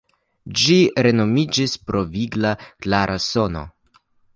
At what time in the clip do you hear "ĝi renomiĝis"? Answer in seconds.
0.61-1.77